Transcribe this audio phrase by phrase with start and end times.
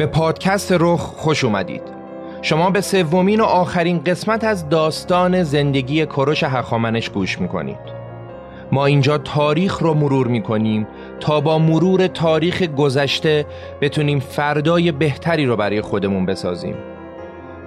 [0.00, 1.82] به پادکست رخ خوش اومدید.
[2.42, 7.78] شما به سومین و آخرین قسمت از داستان زندگی کروش هخامنش گوش می‌کنید.
[8.72, 10.86] ما اینجا تاریخ رو مرور می‌کنیم
[11.20, 13.46] تا با مرور تاریخ گذشته
[13.80, 16.74] بتونیم فردای بهتری رو برای خودمون بسازیم.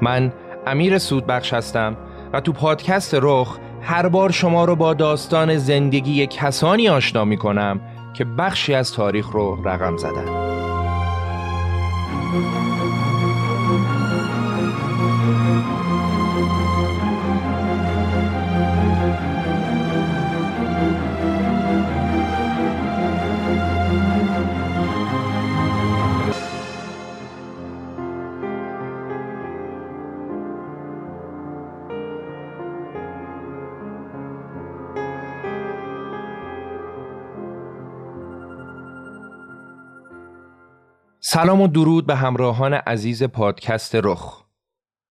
[0.01, 0.33] من
[0.67, 1.97] امیر سودبخش هستم
[2.33, 7.81] و تو پادکست رخ هر بار شما رو با داستان زندگی کسانی آشنا می‌کنم
[8.13, 10.72] که بخشی از تاریخ رو رقم زدن.
[12.33, 12.82] Thank you.
[41.33, 44.43] سلام و درود به همراهان عزیز پادکست رخ.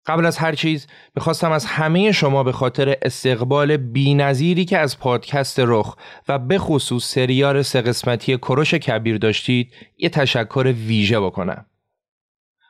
[0.06, 5.60] قبل از هر چیز می‌خواستم از همه شما به خاطر استقبال بینظیری که از پادکست
[5.60, 5.96] رخ
[6.28, 11.66] و به خصوص سریار سه قسمتی کروش کبیر داشتید یه تشکر ویژه بکنم.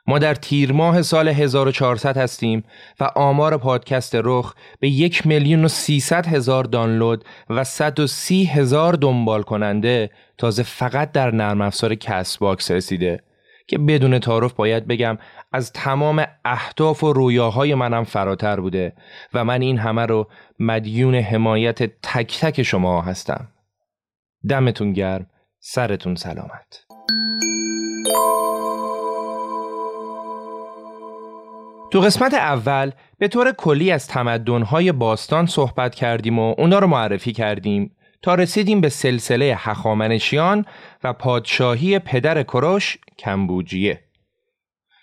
[0.07, 2.63] ما در تیر ماه سال 1400 هستیم
[2.99, 9.43] و آمار پادکست رخ به یک میلیون و سیصد هزار دانلود و 130 هزار دنبال
[9.43, 13.23] کننده تازه فقط در نرم افزار Castbox رسیده.
[13.67, 15.17] که بدون تعارف باید بگم
[15.51, 18.93] از تمام اهداف و رویاهای منم فراتر بوده
[19.33, 20.27] و من این همه رو
[20.59, 23.47] مدیون حمایت تک تک شما هستم.
[24.49, 25.25] دمتون گرم
[25.59, 26.85] سرتون سلامت.
[31.91, 37.33] تو قسمت اول به طور کلی از تمدنهای باستان صحبت کردیم و اونا رو معرفی
[37.33, 37.95] کردیم.
[38.23, 40.65] تا رسیدیم به سلسله هخامنشیان
[41.03, 43.99] و پادشاهی پدر کروش کمبوجیه.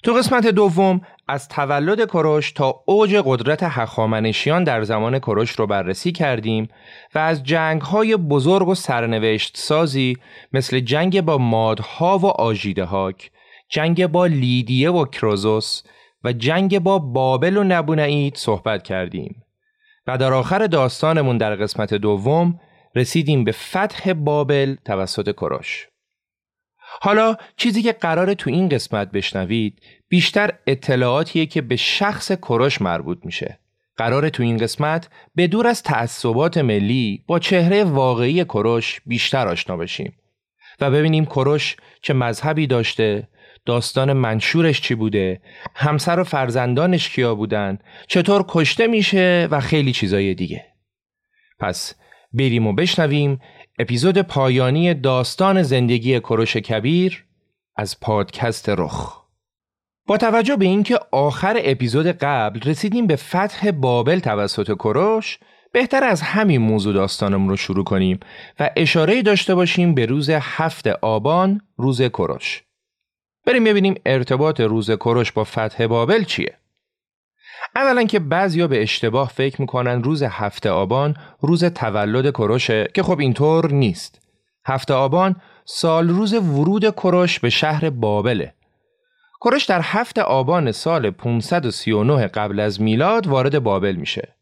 [0.02, 6.12] تو قسمت دوم از تولد کروش تا اوج قدرت هخامنشیان در زمان کروش رو بررسی
[6.12, 6.68] کردیم
[7.14, 10.16] و از جنگ های بزرگ و سرنوشت سازی
[10.52, 13.30] مثل جنگ با مادها و آژیدهاک،
[13.68, 15.82] جنگ با لیدیه و کروزوس
[16.24, 19.42] و جنگ با بابل و نبونعید صحبت کردیم.
[20.06, 22.60] و در آخر داستانمون در قسمت دوم
[22.94, 25.86] رسیدیم به فتح بابل توسط کروش
[27.02, 33.18] حالا چیزی که قرار تو این قسمت بشنوید بیشتر اطلاعاتیه که به شخص کروش مربوط
[33.24, 33.58] میشه.
[33.96, 39.76] قرار تو این قسمت به دور از تعصبات ملی با چهره واقعی کروش بیشتر آشنا
[39.76, 40.12] بشیم
[40.80, 43.28] و ببینیم کروش چه مذهبی داشته
[43.66, 45.40] داستان منشورش چی بوده
[45.74, 47.78] همسر و فرزندانش کیا بودن
[48.08, 50.64] چطور کشته میشه و خیلی چیزای دیگه.
[51.58, 51.94] پس
[52.32, 53.40] بریم و بشنویم
[53.78, 57.24] اپیزود پایانی داستان زندگی کروش کبیر
[57.76, 59.20] از پادکست رخ.
[60.06, 65.38] با توجه به اینکه آخر اپیزود قبل رسیدیم به فتح بابل توسط کروش
[65.72, 68.20] بهتر از همین موضوع داستانم رو شروع کنیم
[68.60, 72.62] و اشاره داشته باشیم به روز هفت آبان روز کروش
[73.46, 76.56] بریم ببینیم ارتباط روز کروش با فتح بابل چیه.
[77.76, 83.18] اولا که بعضیا به اشتباه فکر می‌کنن روز هفته آبان روز تولد کروشه که خب
[83.18, 84.20] اینطور نیست.
[84.66, 88.54] هفته آبان سال روز ورود کروش به شهر بابله.
[89.40, 94.34] کروش در هفته آبان سال 539 قبل از میلاد وارد بابل میشه.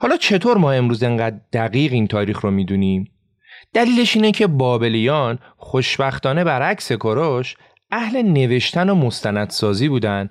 [0.00, 3.10] حالا چطور ما امروز انقدر دقیق این تاریخ رو می‌دونیم؟
[3.72, 7.56] دلیلش اینه که بابلیان خوشبختانه برعکس کروش
[7.90, 10.30] اهل نوشتن و مستندسازی بودن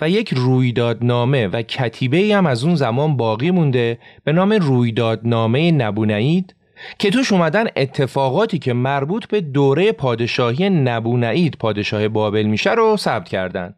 [0.00, 6.54] و یک رویدادنامه و کتیبه هم از اون زمان باقی مونده به نام رویدادنامه نبونعید
[6.98, 13.28] که توش اومدن اتفاقاتی که مربوط به دوره پادشاهی نبونعید پادشاه بابل میشه رو ثبت
[13.28, 13.74] کردن.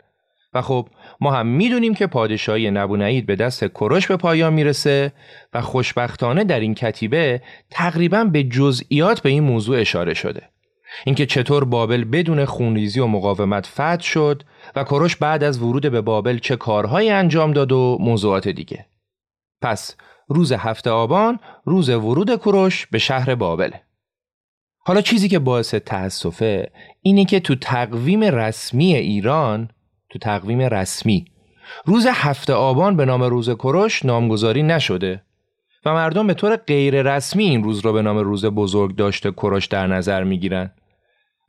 [0.54, 0.88] و خب
[1.20, 5.12] ما هم می‌دونیم که پادشاهی نبونعید به دست کروش به پایان می‌رسه
[5.54, 10.42] و خوشبختانه در این کتیبه تقریبا به جزئیات به این موضوع اشاره شده.
[11.04, 14.42] اینکه چطور بابل بدون خونریزی و مقاومت فتح شد
[14.76, 18.86] و کروش بعد از ورود به بابل چه کارهایی انجام داد و موضوعات دیگه.
[19.62, 19.96] پس
[20.28, 23.70] روز هفته آبان روز ورود کروش به شهر بابل.
[24.78, 26.70] حالا چیزی که باعث تأسفه
[27.02, 29.70] اینه که تو تقویم رسمی ایران
[30.10, 31.24] تو تقویم رسمی
[31.84, 35.22] روز هفته آبان به نام روز کروش نامگذاری نشده
[35.84, 39.66] و مردم به طور غیر رسمی این روز را به نام روز بزرگ داشته کروش
[39.66, 40.70] در نظر می‌گیرن.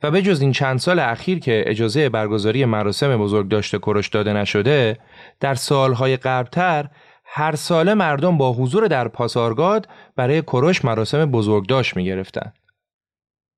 [0.02, 4.32] و به جز این چند سال اخیر که اجازه برگزاری مراسم بزرگ داشته کروش داده
[4.32, 4.98] نشده
[5.40, 6.88] در سالهای قبلتر
[7.24, 12.52] هر ساله مردم با حضور در پاسارگاد برای کروش مراسم بزرگداشت می گرفتن.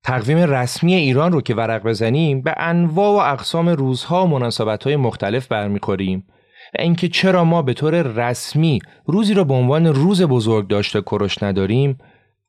[0.05, 5.47] تقویم رسمی ایران رو که ورق بزنیم به انواع و اقسام روزها و مناسبتهای مختلف
[5.47, 6.27] برمیخوریم
[6.75, 11.43] و اینکه چرا ما به طور رسمی روزی را به عنوان روز بزرگ داشته کروش
[11.43, 11.99] نداریم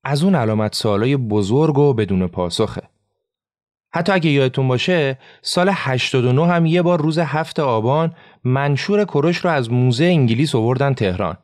[0.03, 2.90] از اون علامت سالای بزرگ و بدون پاسخه.
[3.93, 9.49] حتی اگه یادتون باشه سال 89 هم یه بار روز هفت آبان منشور کروش رو
[9.49, 11.37] از موزه انگلیس آوردن تهران.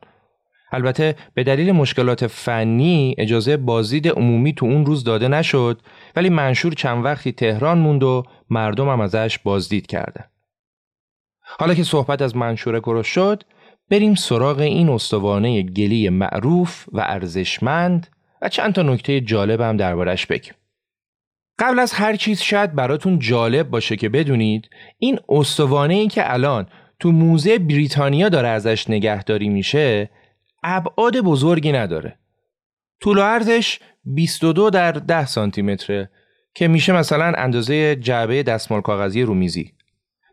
[0.72, 5.80] البته به دلیل مشکلات فنی اجازه بازدید عمومی تو اون روز داده نشد
[6.16, 10.24] ولی منشور چند وقتی تهران موند و مردم هم ازش بازدید کردن.
[11.40, 13.42] حالا که صحبت از منشور کروش شد
[13.90, 18.06] بریم سراغ این استوانه گلی معروف و ارزشمند
[18.42, 20.54] و چند تا نکته جالب هم دربارش بگیم.
[21.58, 26.66] قبل از هر چیز شاید براتون جالب باشه که بدونید این استوانه ای که الان
[27.00, 30.10] تو موزه بریتانیا داره ازش نگهداری میشه
[30.62, 32.18] ابعاد بزرگی نداره.
[33.00, 36.10] طول و عرضش 22 در 10 سانتی متره
[36.54, 39.72] که میشه مثلا اندازه جعبه دستمال کاغذی رومیزی.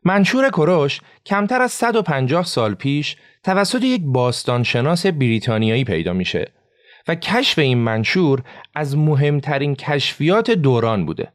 [0.04, 6.52] منشور کروش کمتر از 150 سال پیش توسط یک باستانشناس بریتانیایی پیدا میشه.
[7.08, 8.44] و کشف این منشور
[8.76, 11.32] از مهمترین کشفیات دوران بوده.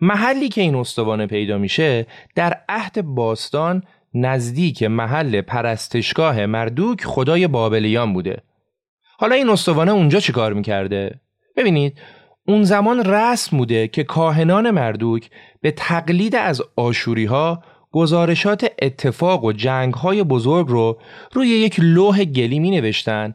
[0.00, 3.82] محلی که این استوانه پیدا میشه در عهد باستان
[4.14, 8.42] نزدیک محل پرستشگاه مردوک خدای بابلیان بوده.
[9.18, 11.20] حالا این استوانه اونجا چیکار می‌کرده؟
[11.56, 11.98] ببینید
[12.48, 15.30] اون زمان رسم بوده که کاهنان مردوک
[15.60, 20.98] به تقلید از آشوری ها گزارشات اتفاق و جنگ های بزرگ رو
[21.32, 23.34] روی یک لوح گلی می نوشتن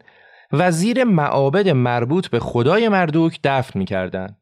[0.53, 4.37] و زیر معابد مربوط به خدای مردوک دفن می‌کردند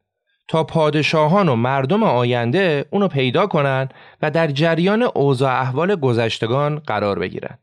[0.48, 3.88] تا پادشاهان و مردم آینده اونو پیدا کنن
[4.22, 7.58] و در جریان اوضاع احوال گذشتگان قرار بگیرن.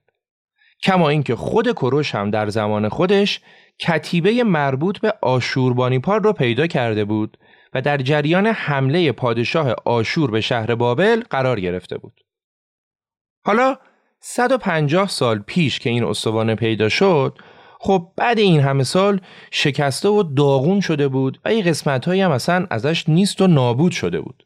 [0.84, 3.42] کما اینکه خود کروش هم در زمان خودش
[3.80, 7.38] کتیبه مربوط به آشوربانیپار رو پیدا کرده بود
[7.74, 12.22] و در جریان حمله پادشاه آشور به شهر بابل قرار گرفته بود.
[13.46, 13.77] حالا
[14.20, 17.38] 150 سال پیش که این استوانه پیدا شد
[17.79, 22.67] خب بعد این همه سال شکسته و داغون شده بود و این قسمت هم اصلا
[22.69, 24.43] ازش نیست و نابود شده بود.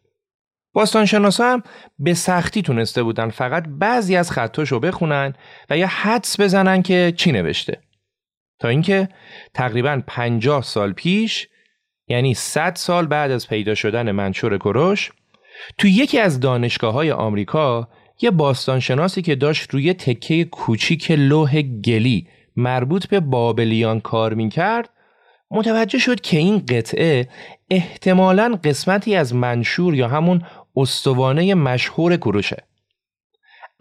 [0.73, 1.63] باستانشناسا هم
[1.99, 5.33] به سختی تونسته بودن فقط بعضی از خطاشو بخونن
[5.69, 7.81] و یا حدس بزنن که چی نوشته.
[8.59, 9.09] تا اینکه
[9.53, 11.47] تقریبا 50 سال پیش
[12.07, 15.11] یعنی 100 سال بعد از پیدا شدن منشور کروش
[15.77, 17.89] تو یکی از دانشگاه های آمریکا
[18.21, 24.89] یه باستانشناسی که داشت روی تکه کوچیک لوح گلی مربوط به بابلیان کار می کرد
[25.51, 27.27] متوجه شد که این قطعه
[27.69, 30.41] احتمالا قسمتی از منشور یا همون
[30.75, 32.63] استوانه مشهور کروشه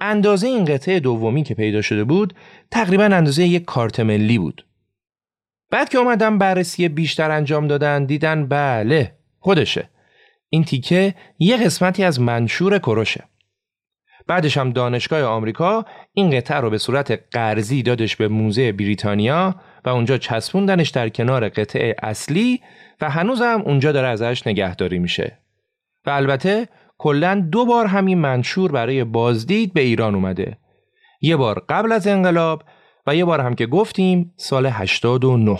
[0.01, 2.35] اندازه این قطعه دومی که پیدا شده بود
[2.71, 4.67] تقریبا اندازه یک کارت ملی بود.
[5.71, 9.91] بعد که اومدن بررسی بیشتر انجام دادن دیدن بله خودشه.
[10.49, 13.25] این تیکه یه قسمتی از منشور کروشه
[14.31, 19.89] بعدش هم دانشگاه آمریکا این قطعه رو به صورت قرضی دادش به موزه بریتانیا و
[19.89, 22.61] اونجا چسبوندنش در کنار قطعه اصلی
[23.01, 25.39] و هنوزم اونجا داره ازش نگهداری میشه.
[26.07, 26.69] و البته
[26.99, 30.59] کلا دو بار همین منشور برای بازدید به ایران اومده.
[31.21, 32.63] یه بار قبل از انقلاب
[33.07, 35.59] و یه بار هم که گفتیم سال 89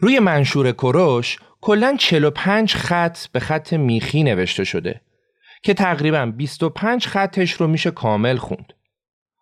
[0.00, 5.00] روی منشور کروش کلا 45 خط به خط میخی نوشته شده.
[5.62, 8.72] که تقریبا 25 خطش رو میشه کامل خوند.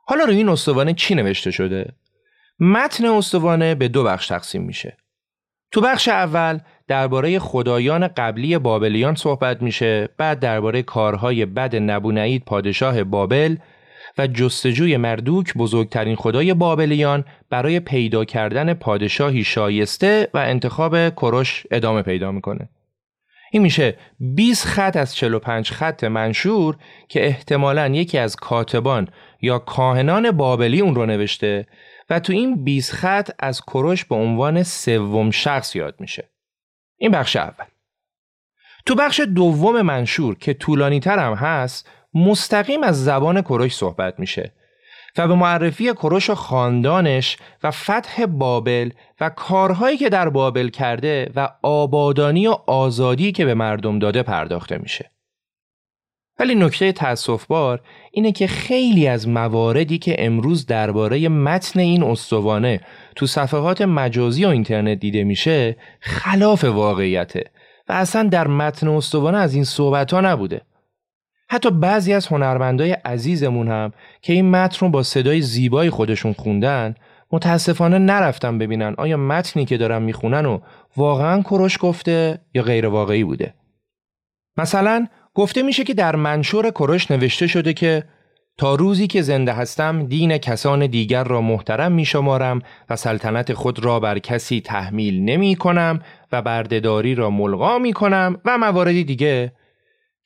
[0.06, 1.92] حالا روی این استوانه چی نوشته شده؟
[2.60, 4.96] متن استوانه به دو بخش تقسیم میشه.
[5.72, 6.58] تو بخش اول
[6.88, 13.56] درباره خدایان قبلی بابلیان صحبت میشه بعد درباره کارهای بد نبونعید پادشاه بابل
[14.18, 22.02] و جستجوی مردوک بزرگترین خدای بابلیان برای پیدا کردن پادشاهی شایسته و انتخاب کروش ادامه
[22.02, 22.68] پیدا می‌کنه.
[23.56, 26.76] این میشه 20 خط از 45 خط منشور
[27.08, 29.08] که احتمالا یکی از کاتبان
[29.40, 31.66] یا کاهنان بابلی اون رو نوشته
[32.10, 36.30] و تو این 20 خط از کروش به عنوان سوم شخص یاد میشه.
[36.96, 37.64] این بخش اول.
[38.86, 44.52] تو بخش دوم منشور که طولانی تر هم هست مستقیم از زبان کروش صحبت میشه
[45.18, 51.32] و به معرفی کروش و خاندانش و فتح بابل و کارهایی که در بابل کرده
[51.36, 55.10] و آبادانی و آزادی که به مردم داده پرداخته میشه.
[56.38, 57.80] ولی نکته تأسف بار
[58.12, 62.80] اینه که خیلی از مواردی که امروز درباره متن این استوانه
[63.16, 67.44] تو صفحات مجازی و اینترنت دیده میشه خلاف واقعیته
[67.88, 70.60] و اصلا در متن استوانه از این صحبت ها نبوده.
[71.48, 76.94] حتی بعضی از هنرمندای عزیزمون هم که این متن رو با صدای زیبای خودشون خوندن
[77.32, 80.58] متاسفانه نرفتم ببینن آیا متنی که دارن می‌خونن و
[80.96, 83.54] واقعا کروش گفته یا غیر واقعی بوده.
[84.56, 88.04] مثلا گفته میشه که در منشور کروش نوشته شده که
[88.58, 93.84] تا روزی که زنده هستم دین کسان دیگر را محترم می شمارم و سلطنت خود
[93.84, 96.00] را بر کسی تحمیل نمی کنم
[96.32, 99.52] و بردهداری را ملغا می کنم و مواردی دیگه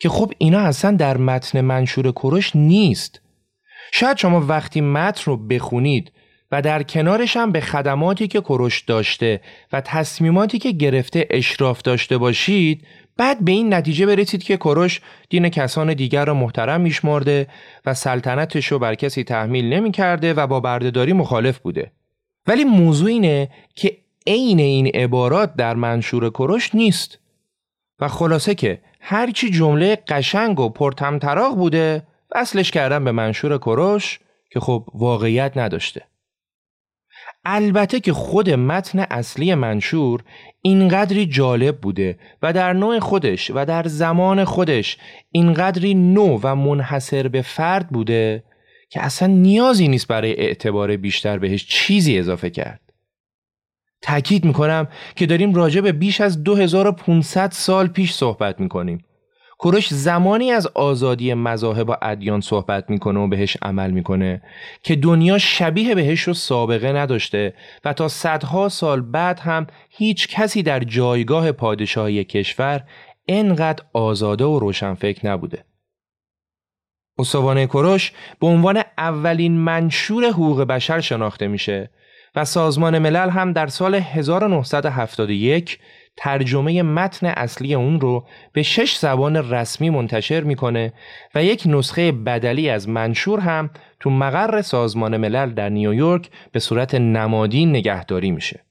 [0.00, 3.20] که خب اینا اصلا در متن منشور کروش نیست.
[3.92, 6.12] شاید شما وقتی متن رو بخونید
[6.52, 9.40] و در کنارش هم به خدماتی که کروش داشته
[9.72, 15.48] و تصمیماتی که گرفته اشراف داشته باشید بعد به این نتیجه برسید که کروش دین
[15.48, 17.46] کسان دیگر را محترم میشمرده
[17.86, 21.92] و سلطنتش رو بر کسی تحمیل نمی کرده و با بردهداری مخالف بوده.
[22.46, 27.18] ولی موضوع اینه که عین این عبارات در منشور کروش نیست.
[28.00, 32.02] و خلاصه که هرچی جمله قشنگ و پرتمطراق بوده
[32.34, 36.02] وصلش کردن به منشور کروش که خب واقعیت نداشته
[37.44, 40.22] البته که خود متن اصلی منشور
[40.62, 44.98] اینقدری جالب بوده و در نوع خودش و در زمان خودش
[45.30, 48.44] اینقدری نو و منحصر به فرد بوده
[48.90, 52.89] که اصلا نیازی نیست برای اعتبار بیشتر بهش چیزی اضافه کرد.
[54.02, 59.04] تأکید می‌کنم که داریم راجع به بیش از 2500 سال پیش صحبت می‌کنیم
[59.58, 64.42] کوروش زمانی از آزادی مذاهب و ادیان صحبت می‌کنه و بهش عمل می‌کنه
[64.82, 67.54] که دنیا شبیه بهش رو سابقه نداشته
[67.84, 72.82] و تا صدها سال بعد هم هیچ کسی در جایگاه پادشاهی کشور
[73.28, 75.64] انقدر آزاده و روشنفکر نبوده.
[77.18, 81.90] استوانه کوروش به عنوان اولین منشور حقوق بشر شناخته میشه
[82.36, 85.78] و سازمان ملل هم در سال 1971
[86.16, 90.92] ترجمه متن اصلی اون رو به شش زبان رسمی منتشر می‌کنه
[91.34, 93.70] و یک نسخه بدلی از منشور هم
[94.00, 98.64] تو مقر سازمان ملل در نیویورک به صورت نمادین نگهداری میشه.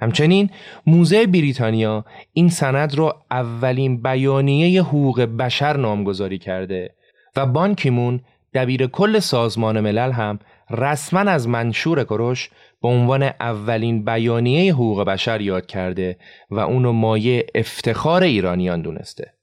[0.00, 0.50] همچنین
[0.86, 6.94] موزه بریتانیا این سند رو اولین بیانیه حقوق بشر نامگذاری کرده
[7.36, 8.20] و بانکیمون
[8.54, 10.38] دبیر کل سازمان ملل هم
[10.72, 12.50] رسما از منشور کروش
[12.82, 16.18] به عنوان اولین بیانیه حقوق بشر یاد کرده
[16.50, 19.34] و اونو مایه افتخار ایرانیان دونسته.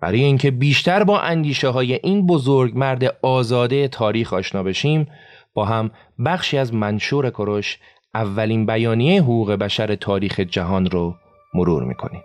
[0.00, 5.06] برای اینکه بیشتر با اندیشه های این بزرگ مرد آزاده تاریخ آشنا بشیم
[5.54, 5.90] با هم
[6.24, 7.78] بخشی از منشور کروش
[8.14, 11.14] اولین بیانیه حقوق بشر تاریخ جهان رو
[11.54, 12.22] مرور می‌کنیم.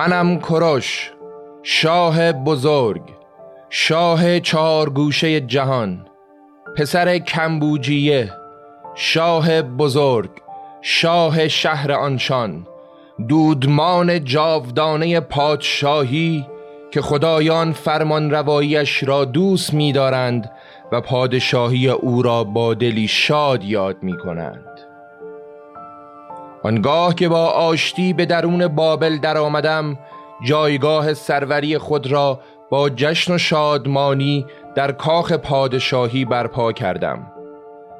[0.00, 1.10] منم کروش
[1.62, 3.02] شاه بزرگ
[3.70, 6.06] شاه چهارگوشه جهان
[6.76, 8.32] پسر کمبوجیه
[8.94, 10.30] شاه بزرگ
[10.82, 12.66] شاه شهر آنشان
[13.28, 16.46] دودمان جاودانه پادشاهی
[16.90, 20.50] که خدایان فرمان روایش را دوست می‌دارند
[20.92, 24.89] و پادشاهی او را با دلی شاد یاد می کنند.
[26.62, 29.98] آنگاه که با آشتی به درون بابل در آمدم
[30.44, 32.40] جایگاه سروری خود را
[32.70, 37.32] با جشن و شادمانی در کاخ پادشاهی برپا کردم.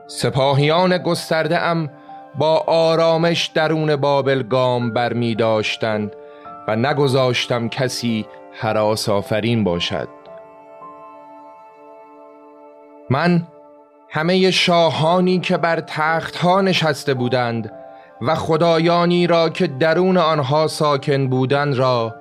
[0.07, 1.91] سپاهیان گسترده ام
[2.35, 6.13] با آرامش درون بابل گام بر می داشتند
[6.69, 10.09] و نگذاشتم کسی حراس آفرین باشد.
[13.11, 13.47] من
[14.09, 17.80] همه شاهانی که بر تخت ها نشسته بودند
[18.23, 22.15] و خدایانی را که درون آنها ساکن بودند را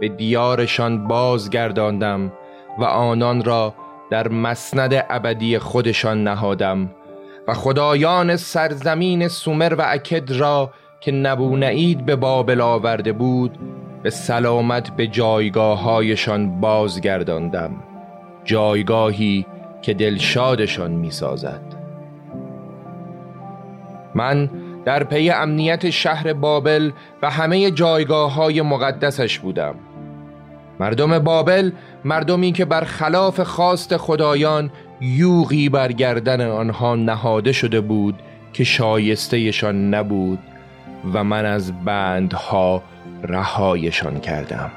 [0.00, 2.32] به دیارشان بازگرداندم
[2.78, 3.74] و آنان را
[4.10, 6.90] در مسند ابدی خودشان نهادم
[7.48, 10.70] و خدایان سرزمین سومر و اکد را
[11.00, 13.58] که نبونعید به بابل آورده بود
[14.02, 17.70] به سلامت به جایگاه هایشان بازگرداندم
[18.44, 19.46] جایگاهی
[19.82, 21.62] که دلشادشان می سازد
[24.14, 24.50] من
[24.84, 26.90] در پی امنیت شهر بابل
[27.22, 29.74] و همه جایگاه های مقدسش بودم.
[30.80, 31.70] مردم بابل
[32.04, 38.14] مردمی که بر خلاف خواست خدایان یوغی بر گردن آنها نهاده شده بود
[38.52, 40.38] که شایستهشان نبود
[41.12, 42.82] و من از بندها
[43.22, 44.70] رهایشان کردم.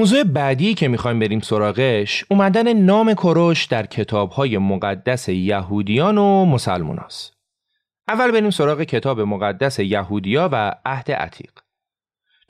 [0.00, 6.98] موضوع بعدی که می‌خوایم بریم سراغش اومدن نام کروش در کتابهای مقدس یهودیان و مسلمان
[6.98, 7.32] هست.
[8.08, 11.50] اول بریم سراغ کتاب مقدس یهودیا و عهد عتیق.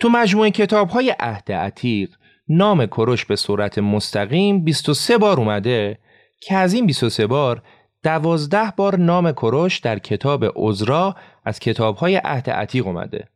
[0.01, 2.11] تو مجموعه کتابهای عهد عتیق
[2.49, 5.99] نام کروش به صورت مستقیم 23 بار اومده
[6.41, 7.63] که از این 23 بار
[8.03, 13.29] دوازده بار نام کروش در کتاب عزرا از کتابهای عهد عتیق اومده.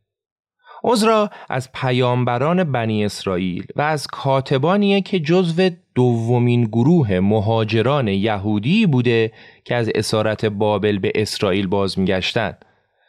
[0.84, 9.32] عزرا از پیامبران بنی اسرائیل و از کاتبانیه که جزو دومین گروه مهاجران یهودی بوده
[9.64, 12.64] که از اسارت بابل به اسرائیل باز میگشتند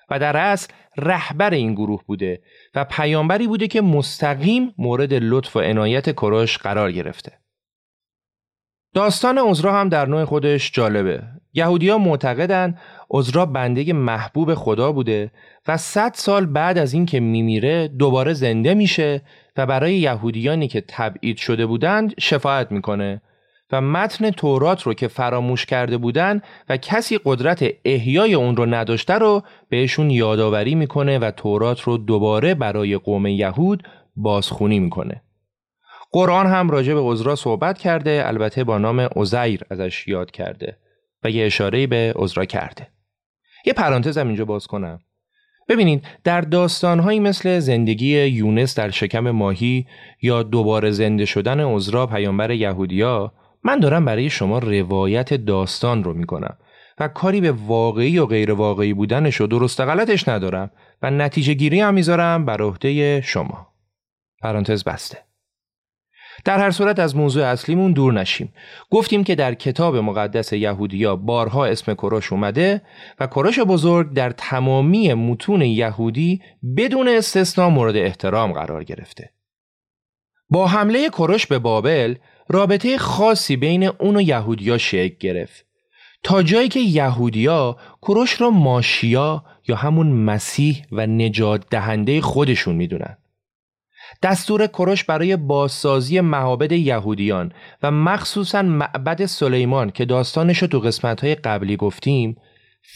[0.09, 2.41] و در اصل رهبر این گروه بوده
[2.75, 7.31] و پیامبری بوده که مستقیم مورد لطف و عنایت کروش قرار گرفته.
[8.93, 11.23] داستان عزرا هم در نوع خودش جالبه.
[11.55, 12.79] یهودیان معتقدند
[13.11, 15.31] عزرا بنده محبوب خدا بوده
[15.67, 19.21] و صد سال بعد از اینکه میمیره دوباره زنده میشه
[19.57, 23.21] و برای یهودیانی که تبعید شده بودند شفاعت می‌کنه
[23.71, 29.13] و متن تورات رو که فراموش کرده بودند و کسی قدرت احیای اون رو نداشته
[29.13, 33.83] رو بهشون یادآوری می‌کنه و تورات رو دوباره برای قوم یهود
[34.15, 35.21] بازخونی می‌کنه.
[36.11, 40.77] قرآن هم راجع به عزرا صحبت کرده البته با نام عزیر ازش یاد کرده
[41.25, 42.87] و یه اشاره به عزرا کرده.
[43.65, 44.99] یه پرانتز هم اینجا باز کنم.
[45.69, 49.87] ببینید در داستانهایی مثل زندگی یونس در شکم ماهی
[50.21, 53.33] یا دوباره زنده شدن عزرا پیامبر یهودیا
[53.63, 56.57] من دارم برای شما روایت داستان رو می‌کنم
[56.99, 61.79] و کاری به واقعی و غیر واقعی بودنش و درست غلطش ندارم و نتیجه گیری
[61.79, 63.67] هم می‌ذارم بر عهده شما.
[64.41, 65.17] پرانتز بسته.
[66.45, 68.53] در هر صورت از موضوع اصلیمون دور نشیم.
[68.89, 72.81] گفتیم که در کتاب مقدس یهودیا بارها اسم کروش اومده
[73.19, 76.41] و کروش بزرگ در تمامی متون یهودی
[76.77, 79.29] بدون استثنا مورد احترام قرار گرفته.
[80.49, 82.15] با حمله کروش به بابل
[82.49, 85.65] رابطه خاصی بین اون و یهودیا شکل گرفت.
[86.23, 93.17] تا جایی که یهودیا کروش را ماشیا یا همون مسیح و نجات دهنده خودشون می‌دونن.
[94.21, 97.51] دستور کروش برای بازسازی معابد یهودیان
[97.83, 102.37] و مخصوصا معبد سلیمان که داستانش رو تو قسمتهای قبلی گفتیم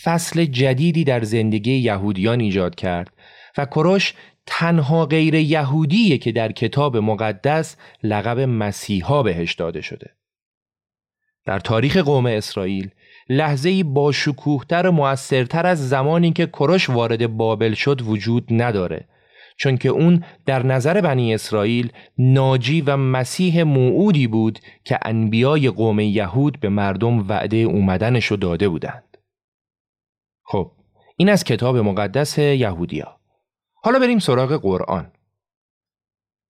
[0.03, 3.13] فصل جدیدی در زندگی یهودیان ایجاد کرد
[3.57, 4.13] و کروش
[4.45, 10.09] تنها غیر یهودیه که در کتاب مقدس لقب مسیحا بهش داده شده.
[11.45, 12.89] در تاریخ قوم اسرائیل
[13.29, 19.07] لحظه با شکوهتر و موثرتر از زمانی که کروش وارد بابل شد وجود نداره
[19.59, 25.99] چون که اون در نظر بنی اسرائیل ناجی و مسیح موعودی بود که انبیای قوم
[25.99, 29.17] یهود به مردم وعده اومدنشو داده بودند.
[30.43, 30.71] خب
[31.17, 33.19] این از کتاب مقدس یهودیا.
[33.73, 35.11] حالا بریم سراغ قرآن.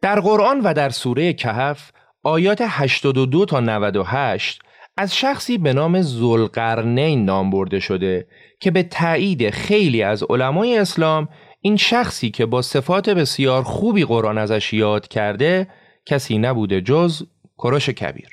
[0.02, 1.91] در قرآن و در سوره کهف
[2.24, 4.62] آیات 82 تا 98
[4.98, 8.28] از شخصی به نام زلقرنین نام برده شده
[8.60, 11.30] که به تایید خیلی از علمای اسلام
[11.62, 15.67] این شخصی که با صفات بسیار خوبی قرآن ازش یاد کرده
[16.06, 17.24] کسی نبوده جز
[17.58, 18.30] کروش کبیر.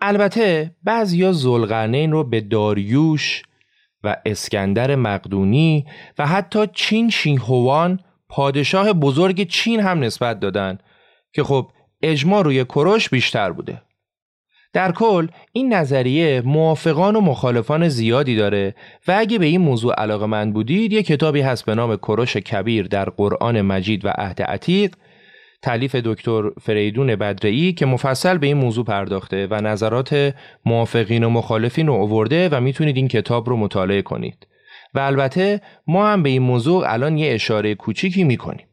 [0.00, 3.42] البته بعضیا زلقرنین رو به داریوش
[4.04, 5.86] و اسکندر مقدونی
[6.18, 10.78] و حتی چین شینهوان پادشاه بزرگ چین هم نسبت دادن
[11.32, 11.70] که خب
[12.02, 13.82] اجماع روی کروش بیشتر بوده.
[14.78, 18.74] در کل این نظریه موافقان و مخالفان زیادی داره
[19.08, 22.86] و اگه به این موضوع علاقه من بودید یه کتابی هست به نام کروش کبیر
[22.86, 24.94] در قرآن مجید و عهد عتیق.
[25.62, 31.86] تعلیف دکتر فریدون بدرعی که مفصل به این موضوع پرداخته و نظرات موافقین و مخالفین
[31.86, 34.46] رو آورده و می‌تونید این کتاب رو مطالعه کنید.
[34.94, 38.66] و البته ما هم به این موضوع الان یه اشاره کوچیکی می‌کنیم.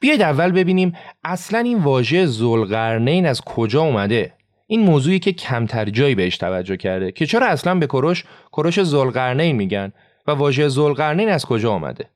[0.00, 0.92] بیاید اول ببینیم
[1.24, 4.37] اصلا این واژه زلقرنین از کجا اومده؟
[4.70, 9.56] این موضوعی که کمتر جایی بهش توجه کرده که چرا اصلا به کروش کروش زلقرنین
[9.56, 9.92] میگن
[10.26, 12.10] و واژه زلقرنین از کجا آمده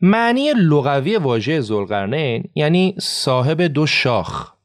[0.00, 4.56] معنی لغوی واژه زلقرنین یعنی صاحب دو شاخ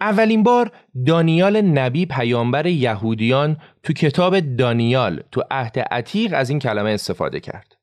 [0.00, 0.70] اولین بار
[1.06, 7.76] دانیال نبی پیامبر یهودیان تو کتاب دانیال تو عهد عتیق از این کلمه استفاده کرد.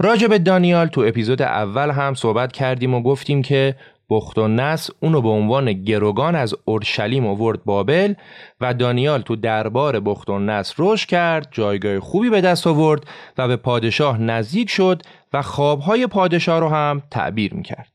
[0.00, 3.76] راجع به دانیال تو اپیزود اول هم صحبت کردیم و گفتیم که
[4.10, 8.14] بخت و نس اونو به عنوان گروگان از اورشلیم آورد بابل
[8.60, 13.04] و دانیال تو دربار بخت و نس رشد کرد جایگاه خوبی به دست آورد
[13.38, 17.92] و به پادشاه نزدیک شد و خوابهای پادشاه رو هم تعبیر می‌کرد.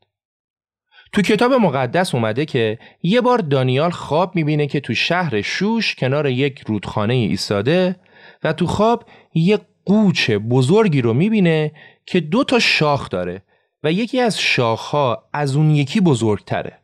[1.14, 6.28] تو کتاب مقدس اومده که یه بار دانیال خواب می‌بینه که تو شهر شوش کنار
[6.28, 7.96] یک رودخانه ایستاده
[8.44, 11.72] و تو خواب یه قوچ بزرگی رو می‌بینه
[12.06, 13.42] که دو تا شاخ داره
[13.84, 16.80] و یکی از شاخها از اون یکی بزرگتره.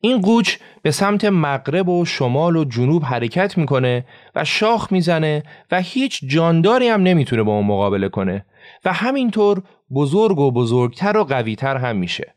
[0.00, 5.80] این قوچ به سمت مغرب و شمال و جنوب حرکت می‌کنه و شاخ می‌زنه و
[5.80, 8.46] هیچ جانداری هم نمی‌تونه با اون مقابله کنه
[8.84, 9.62] و همینطور
[9.94, 12.34] بزرگ و بزرگتر و قویتر هم میشه.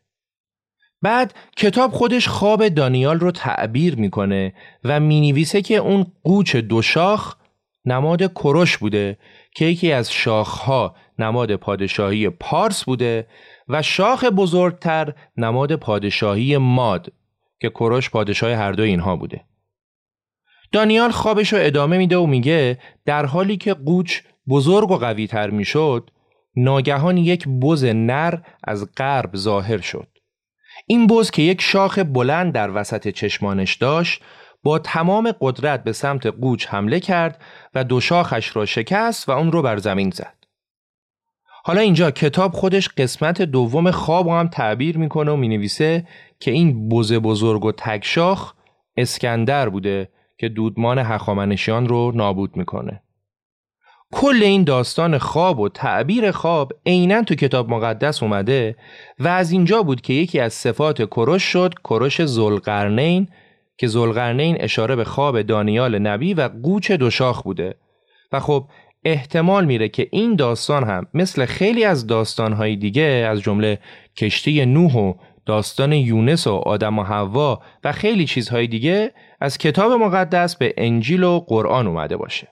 [1.02, 4.54] بعد کتاب خودش خواب دانیال رو تعبیر می‌کنه
[4.84, 7.36] و می‌نویسه که اون قوچ دو شاخ
[7.86, 9.18] نماد کروش بوده
[9.56, 13.28] که یکی از شاخها نماد پادشاهی پارس بوده
[13.72, 17.14] و شاخ بزرگتر نماد پادشاهی ماد
[17.60, 19.46] که کروش پادشاه هر دو اینها بوده.
[20.72, 25.50] دانیال خوابش رو ادامه میده و میگه در حالی که قوچ بزرگ و قوی تر
[25.50, 26.10] می‌شد
[26.56, 30.08] ناگهان یک بز نر از غرب ظاهر شد.
[30.88, 34.22] این بز که یک شاخ بلند در وسط چشمانش داشت
[34.64, 37.42] با تمام قدرت به سمت قوچ حمله کرد
[37.76, 40.41] و دو شاخش را شکست و اون رو بر زمین زد.
[41.64, 46.08] حالا اینجا کتاب خودش قسمت دوم خواب هم تعبیر می‌کنه و می‌نویسه
[46.40, 48.54] که این بز بزرگ و تکشاخ
[48.98, 53.02] اسکندر بوده که دودمان هخامنشیان رو نابود می‌کنه.
[54.12, 58.76] کل این داستان خواب و تعبیر خواب عینا تو کتاب مقدس اومده
[59.20, 63.28] و از اینجا بود که یکی از صفات کروش شد کروش زلقرنین
[63.78, 67.76] که زلقرنین اشاره به خواب دانیال نبی و قوچ دوشاخ بوده
[68.32, 68.66] و خب
[69.04, 73.80] احتمال میره که این داستان هم مثل خیلی از داستانهای دیگه از جمله
[74.18, 75.14] کشتی نوح و
[75.46, 81.24] داستان یونس و آدم و حوا و خیلی چیزهای دیگه از کتاب مقدس به انجیل
[81.24, 82.48] و قرآن اومده باشه.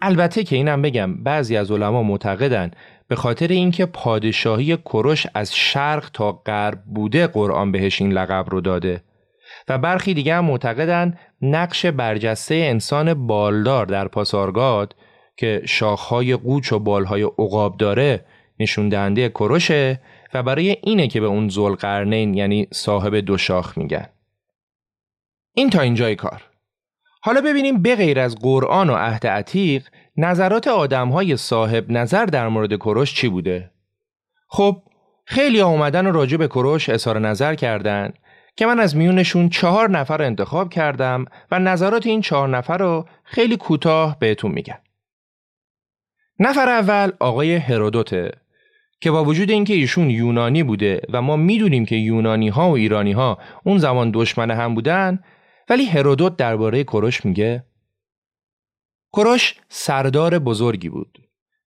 [0.00, 2.70] البته که اینم بگم بعضی از علما معتقدن
[3.08, 8.60] به خاطر اینکه پادشاهی کروش از شرق تا غرب بوده قرآن بهش این لقب رو
[8.60, 9.02] داده.
[9.68, 14.94] و برخی دیگه هم معتقدن نقش برجسته انسان بالدار در پاسارگاد
[15.36, 18.24] که شاخهای قوچ و بالهای عقاب داره
[18.60, 20.00] نشون دهنده کروشه
[20.34, 24.06] و برای اینه که به اون زلقرنین یعنی صاحب دو شاخ میگن
[25.54, 26.42] این تا اینجای کار
[27.22, 32.76] حالا ببینیم به غیر از قرآن و عهد عتیق نظرات های صاحب نظر در مورد
[32.76, 33.70] کروش چی بوده؟
[34.48, 34.82] خب
[35.24, 38.12] خیلی ها اومدن و راجع به کروش اظهار نظر کردن
[38.56, 43.56] که من از میونشون چهار نفر انتخاب کردم و نظرات این چهار نفر رو خیلی
[43.56, 44.78] کوتاه بهتون میگم.
[46.38, 48.30] نفر اول آقای هرودوته
[49.00, 53.12] که با وجود اینکه ایشون یونانی بوده و ما می‌دونیم که یونانی ها و ایرانی
[53.12, 55.18] ها اون زمان دشمن هم بودن
[55.68, 57.64] ولی هرودوت درباره کروش میگه
[59.12, 61.18] کروش سردار بزرگی بود.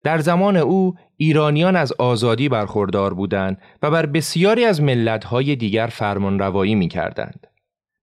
[0.03, 6.39] در زمان او ایرانیان از آزادی برخوردار بودند و بر بسیاری از ملتهای دیگر فرمان
[6.39, 7.47] روایی می کردند.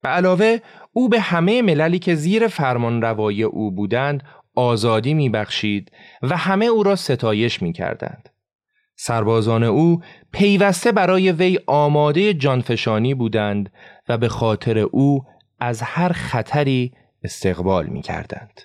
[0.02, 0.58] به علاوه
[0.94, 4.24] او به همه مللی که زیر فرمان روایی او بودند
[4.56, 8.30] آزادی می بخشید و همه او را ستایش می کردند.
[8.96, 13.72] سربازان او پیوسته برای وی آماده جانفشانی بودند
[14.10, 15.24] و به خاطر او
[15.60, 18.62] از هر خطری استقبال می کردند.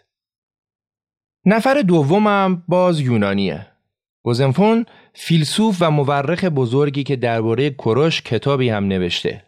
[1.45, 3.67] نفر دومم باز یونانیه.
[4.23, 9.48] گوزنفون فیلسوف و مورخ بزرگی که درباره کروش کتابی هم نوشته.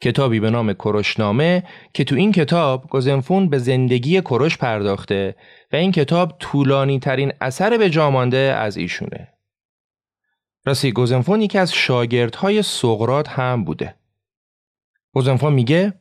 [0.00, 5.36] کتابی به نام کروشنامه که تو این کتاب گوزنفون به زندگی کروش پرداخته
[5.72, 9.28] و این کتاب طولانی ترین اثر به جامانده از ایشونه.
[10.66, 13.94] راستی گوزنفون یکی از شاگردهای سقرات هم بوده.
[15.12, 15.94] گوزنفون میگه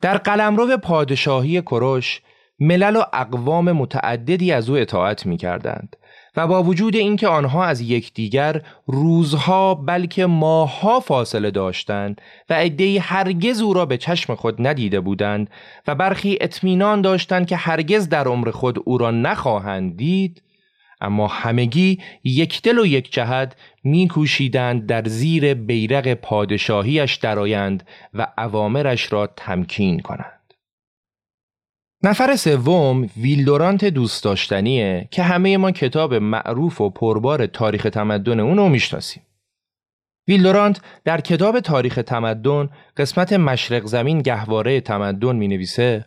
[0.00, 2.22] در قلمرو پادشاهی کروش
[2.58, 5.96] ملل و اقوام متعددی از او اطاعت می کردند
[6.36, 12.20] و با وجود اینکه آنها از یکدیگر روزها بلکه ماهها فاصله داشتند
[12.50, 15.50] و عدهای هرگز او را به چشم خود ندیده بودند
[15.86, 20.42] و برخی اطمینان داشتند که هرگز در عمر خود او را نخواهند دید
[21.00, 29.12] اما همگی یک دل و یک جهت میکوشیدند در زیر بیرق پادشاهیش درآیند و اوامرش
[29.12, 30.33] را تمکین کنند.
[32.04, 38.56] نفر سوم ویلدورانت دوست داشتنیه که همه ما کتاب معروف و پربار تاریخ تمدن اون
[38.56, 39.22] رو می‌شناسیم.
[40.28, 46.04] ویلدورانت در کتاب تاریخ تمدن قسمت مشرق زمین گهواره تمدن می نویسه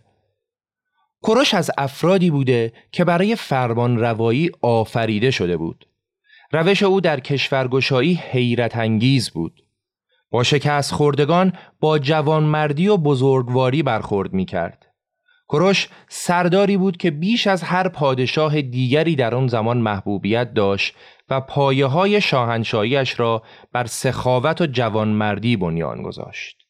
[1.23, 5.87] کروش از افرادی بوده که برای فرمان روایی آفریده شده بود.
[6.51, 9.61] روش او در کشورگشایی حیرت انگیز بود.
[10.31, 14.86] با شکست خوردگان با جوانمردی و بزرگواری برخورد می کرد.
[15.49, 20.95] کروش سرداری بود که بیش از هر پادشاه دیگری در آن زمان محبوبیت داشت
[21.29, 26.67] و پایه های شاهنشاهیش را بر سخاوت و جوانمردی بنیان گذاشت.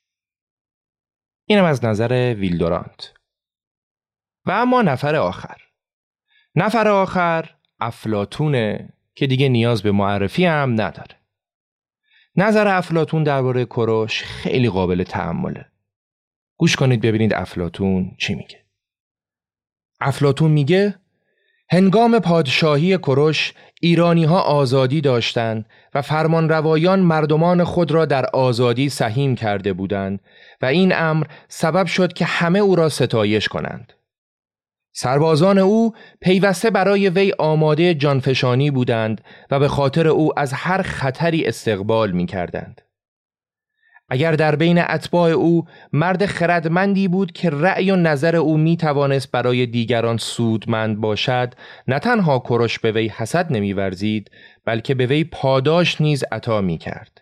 [1.46, 3.14] اینم از نظر ویلدورانت.
[4.46, 5.58] و اما نفر آخر.
[6.56, 11.16] نفر آخر افلاتونه که دیگه نیاز به معرفی هم نداره.
[12.36, 15.66] نظر افلاتون درباره کروش خیلی قابل تحمله.
[16.58, 18.67] گوش کنید ببینید افلاتون چی میگه.
[20.00, 20.96] افلاتون میگه
[21.70, 28.90] هنگام پادشاهی کروش ایرانی ها آزادی داشتند و فرمان روایان مردمان خود را در آزادی
[28.90, 30.20] سهیم کرده بودند
[30.62, 33.94] و این امر سبب شد که همه او را ستایش کنند.
[34.94, 41.46] سربازان او پیوسته برای وی آماده جانفشانی بودند و به خاطر او از هر خطری
[41.46, 42.82] استقبال می کردند.
[44.10, 49.32] اگر در بین اتباع او مرد خردمندی بود که رأی و نظر او می توانست
[49.32, 51.54] برای دیگران سودمند باشد
[51.88, 54.32] نه تنها کرش به وی حسد نمیورزید
[54.66, 57.22] بلکه به وی پاداش نیز عطا می کرد.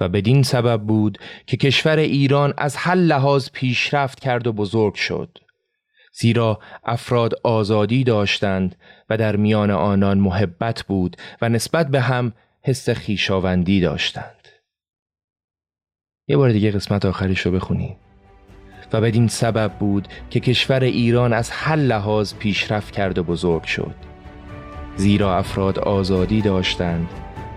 [0.00, 5.38] و بدین سبب بود که کشور ایران از هر لحاظ پیشرفت کرد و بزرگ شد.
[6.12, 8.76] زیرا افراد آزادی داشتند
[9.10, 14.39] و در میان آنان محبت بود و نسبت به هم حس خیشاوندی داشتند.
[16.30, 17.96] یه بار دیگه قسمت آخریش رو بخونیم
[18.92, 23.94] و بدین سبب بود که کشور ایران از هر لحاظ پیشرفت کرد و بزرگ شد.
[24.96, 27.08] زیرا افراد آزادی داشتند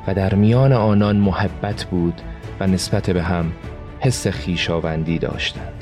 [0.07, 2.21] و در میان آنان محبت بود
[2.59, 3.51] و نسبت به هم
[3.99, 5.72] حس خیشاوندی داشتند.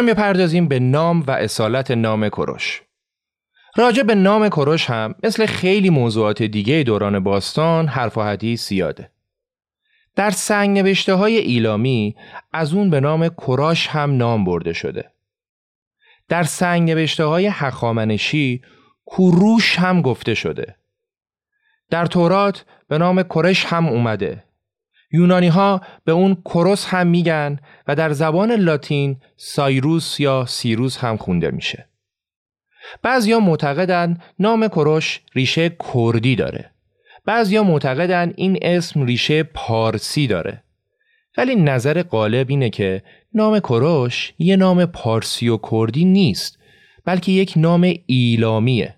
[0.00, 2.82] می‌خوایم بپردازیم به نام و اصالت نام کروش.
[3.76, 9.10] راجع به نام کروش هم مثل خیلی موضوعات دیگه دوران باستان حرف و حدیث زیاده.
[10.16, 12.16] در سنگ نوشته های ایلامی
[12.52, 15.10] از اون به نام کراش هم نام برده شده.
[16.28, 18.62] در سنگ نوشته های حخامنشی
[19.04, 20.76] کوروش هم گفته شده.
[21.90, 24.44] در تورات به نام کرش هم اومده
[25.12, 31.16] یونانی ها به اون کروس هم میگن و در زبان لاتین سایروس یا سیروس هم
[31.16, 31.86] خونده میشه.
[33.02, 36.70] بعضیا معتقدن نام کروش ریشه کردی داره.
[37.24, 40.62] بعضیا معتقدن این اسم ریشه پارسی داره.
[41.38, 43.02] ولی نظر غالب اینه که
[43.34, 46.58] نام کروش یه نام پارسی و کردی نیست
[47.04, 48.96] بلکه یک نام ایلامیه.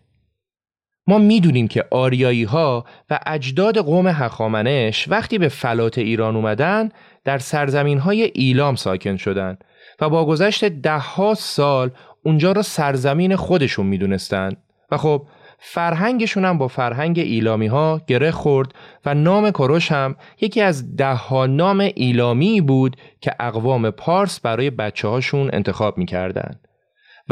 [1.06, 6.88] ما می‌دونیم که آریایی ها و اجداد قوم هخامنش وقتی به فلات ایران اومدن
[7.24, 9.64] در سرزمین های ایلام ساکن شدند
[10.00, 11.90] و با گذشت دهها سال
[12.24, 14.56] اونجا را سرزمین خودشون می‌دونستند
[14.90, 15.26] و خب
[15.58, 18.74] فرهنگشون هم با فرهنگ ایلامی ها گره خورد
[19.06, 24.70] و نام کروش هم یکی از ده ها نام ایلامی بود که اقوام پارس برای
[24.70, 26.60] بچه هاشون انتخاب می‌کردن.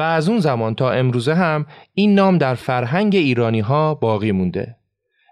[0.00, 4.76] و از اون زمان تا امروزه هم این نام در فرهنگ ایرانی ها باقی مونده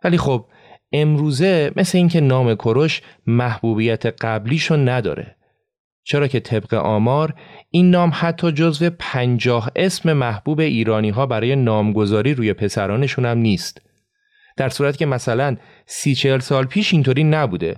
[0.04, 0.46] ولی خب
[0.92, 5.36] امروزه مثل اینکه نام کروش محبوبیت قبلیشو نداره
[6.04, 7.34] چرا که طبق آمار
[7.70, 13.80] این نام حتی جزو پنجاه اسم محبوب ایرانی ها برای نامگذاری روی پسرانشون هم نیست.
[14.56, 17.76] در صورت که مثلا سی چهل سال پیش اینطوری نبوده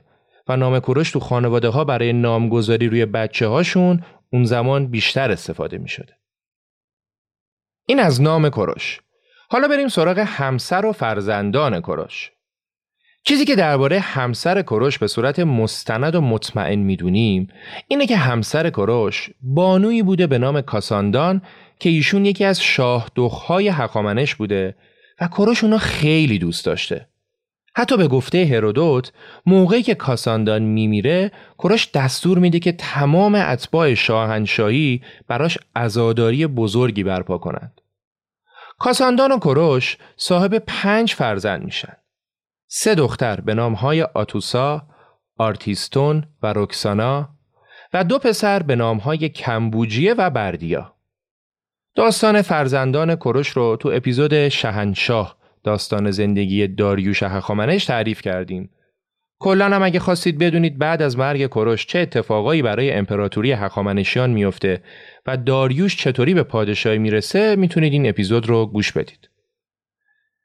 [0.48, 5.78] و نام کروش تو خانواده ها برای نامگذاری روی بچه هاشون اون زمان بیشتر استفاده
[5.78, 6.19] می شده.
[7.90, 9.00] این از نام کروش.
[9.48, 12.30] حالا بریم سراغ همسر و فرزندان کروش.
[13.24, 17.48] چیزی که درباره همسر کروش به صورت مستند و مطمئن می‌دونیم
[17.88, 21.42] اینه که همسر کروش بانویی بوده به نام کاساندان
[21.80, 24.74] که ایشون یکی از شاه دخهای حقامنش بوده
[25.20, 27.06] و کروش اونو خیلی دوست داشته.
[27.74, 29.12] حتی به گفته هرودوت
[29.46, 37.38] موقعی که کاساندان میمیره کروش دستور میده که تمام اتباع شاهنشاهی براش عزاداری بزرگی برپا
[37.38, 37.79] کنند.
[38.80, 41.96] کاساندان و کروش صاحب پنج فرزند میشن.
[42.68, 44.82] سه دختر به نامهای آتوسا،
[45.38, 47.28] آرتیستون و رکسانا
[47.92, 50.94] و دو پسر به نامهای کمبوجیه و بردیا.
[51.94, 58.70] داستان فرزندان کروش رو تو اپیزود شهنشاه داستان زندگی داریوش هخامنش تعریف کردیم.
[59.42, 64.82] کلا هم اگه خواستید بدونید بعد از مرگ کروش چه اتفاقایی برای امپراتوری هخامنشیان میفته
[65.26, 69.30] و داریوش چطوری به پادشاهی می‌رسه می‌تونید این اپیزود رو گوش بدید.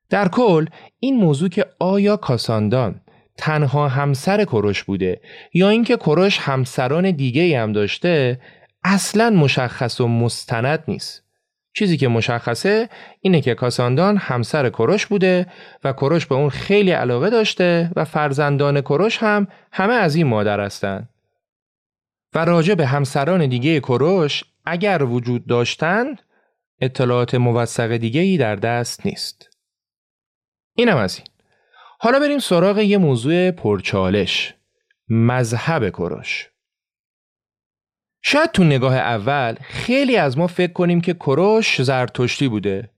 [0.09, 0.65] در کل
[0.99, 3.01] این موضوع که آیا کاساندان
[3.37, 5.21] تنها همسر کروش بوده
[5.53, 8.41] یا اینکه کروش همسران دیگه هم داشته
[8.83, 11.24] اصلا مشخص و مستند نیست.
[11.75, 12.89] چیزی که مشخصه
[13.21, 15.47] اینه که کاساندان همسر کروش بوده
[15.83, 20.59] و کروش به اون خیلی علاقه داشته و فرزندان کروش هم همه از این مادر
[20.59, 21.09] هستند.
[22.33, 26.21] و راجع به همسران دیگه کروش اگر وجود داشتند
[26.81, 29.49] اطلاعات موثق دیگه ای در دست نیست.
[30.75, 31.27] اینم از این
[31.99, 34.53] حالا بریم سراغ یه موضوع پرچالش
[35.09, 36.49] مذهب کروش
[38.27, 42.89] شاید تو نگاه اول خیلی از ما فکر کنیم که کروش زرتشتی بوده.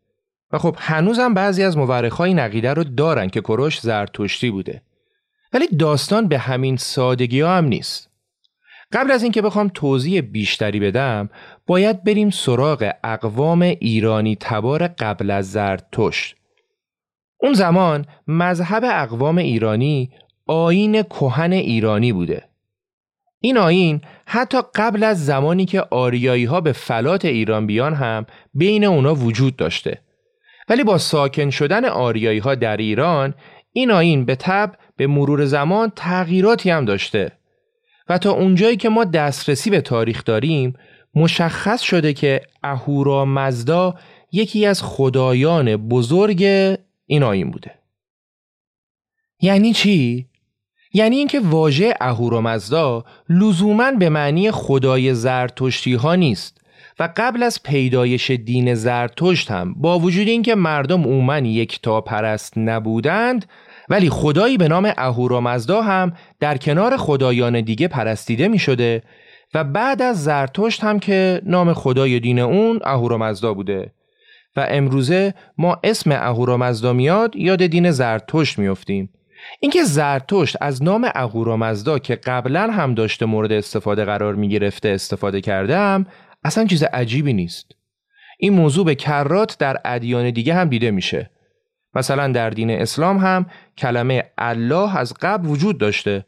[0.51, 4.81] و خب هنوزم بعضی از مورخای نقیده رو دارن که کروش زرتشتی بوده.
[5.53, 8.09] ولی داستان به همین سادگی ها هم نیست.
[8.91, 11.29] قبل از اینکه بخوام توضیح بیشتری بدم
[11.67, 16.35] باید بریم سراغ اقوام ایرانی تبار قبل از زرتشت.
[17.37, 20.11] اون زمان مذهب اقوام ایرانی
[20.45, 22.43] آین کهن ایرانی بوده.
[23.39, 28.83] این آین حتی قبل از زمانی که آریایی ها به فلات ایران بیان هم بین
[28.83, 30.01] اونا وجود داشته.
[30.69, 33.33] ولی با ساکن شدن آریایی ها در ایران
[33.71, 37.31] این آین به تب به مرور زمان تغییراتی هم داشته
[38.09, 40.73] و تا اونجایی که ما دسترسی به تاریخ داریم
[41.15, 43.95] مشخص شده که اهورا مزدا
[44.31, 46.43] یکی از خدایان بزرگ
[47.05, 47.71] این آین بوده
[49.41, 50.27] یعنی چی؟
[50.93, 56.61] یعنی اینکه واژه اهورامزدا لزوما به معنی خدای زرتشتی ها نیست
[56.99, 62.53] و قبل از پیدایش دین زرتشت هم با وجود اینکه مردم عموما یک تا پرست
[62.57, 63.45] نبودند
[63.89, 69.03] ولی خدایی به نام اهورامزدا هم در کنار خدایان دیگه پرستیده می شده
[69.53, 73.91] و بعد از زرتشت هم که نام خدای دین اون اهورامزدا بوده.
[74.55, 79.09] و امروزه ما اسم اهورامزدا میاد یاد دین زرتشت میفتیم
[79.59, 86.05] اینکه زرتشت از نام اهورامزدا که قبلا هم داشته مورد استفاده قرار می‌گرفته استفاده کرده
[86.43, 87.71] اصلا چیز عجیبی نیست.
[88.39, 91.29] این موضوع به کرات در ادیان دیگه هم دیده میشه.
[91.93, 93.45] مثلا در دین اسلام هم
[93.77, 96.25] کلمه الله از قبل وجود داشته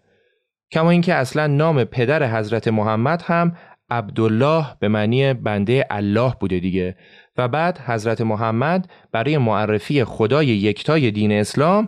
[0.72, 3.56] کما اینکه اصلا نام پدر حضرت محمد هم
[3.90, 6.96] عبدالله به معنی بنده الله بوده دیگه
[7.38, 11.88] و بعد حضرت محمد برای معرفی خدای یکتای دین اسلام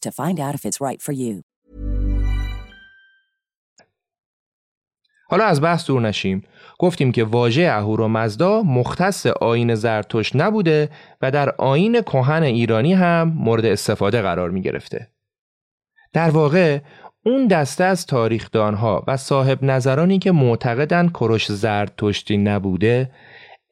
[0.00, 1.42] to find out if it's right for you.
[5.30, 6.42] حالا از بحث دور نشیم.
[6.78, 10.90] گفتیم که واژه مزدا مختص آین زرتشت نبوده
[11.22, 15.08] و در آین کهن ایرانی هم مورد استفاده قرار می گرفته.
[16.12, 16.80] در واقع
[17.26, 23.10] اون دسته از تاریخدانها و صاحب نظرانی که معتقدن کرش زرتشتی نبوده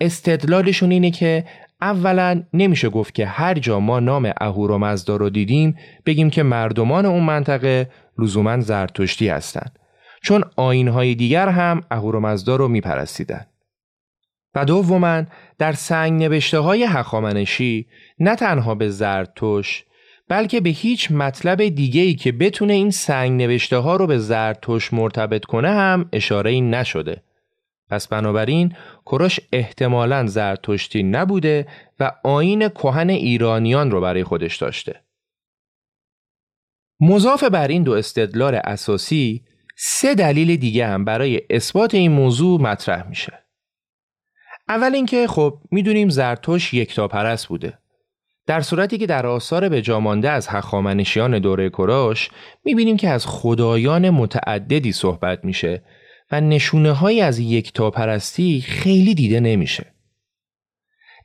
[0.00, 1.44] استدلالشون اینه که
[1.80, 7.22] اولا نمیشه گفت که هر جا ما نام اهورامزدا رو دیدیم بگیم که مردمان اون
[7.22, 9.78] منطقه لزوما زرتشتی هستند
[10.22, 13.46] چون آینهای دیگر هم اهورامزدا رو میپرستیدن.
[14.54, 15.22] و دوما
[15.58, 17.86] در سنگ نوشته های حخامنشی
[18.18, 19.84] نه تنها به زرتوش
[20.28, 24.92] بلکه به هیچ مطلب دیگه ای که بتونه این سنگ نوشته ها رو به زرتوش
[24.92, 27.22] مرتبط کنه هم اشاره نشده.
[27.90, 28.76] پس بنابراین
[29.06, 31.66] کروش احتمالا زرتشتی نبوده
[32.00, 35.00] و آین کهن ایرانیان رو برای خودش داشته.
[37.00, 39.44] مضاف بر این دو استدلال اساسی
[39.76, 43.32] سه دلیل دیگه هم برای اثبات این موضوع مطرح میشه.
[44.68, 47.78] اول اینکه خب می‌دونیم زرتوش یکتاپرست بوده.
[48.46, 52.30] در صورتی که در آثار به جامانده از هخامنشیان دوره کروش
[52.64, 55.82] می‌بینیم که از خدایان متعددی صحبت میشه
[56.32, 59.86] و نشونه های از یکتاپرستی خیلی دیده نمیشه.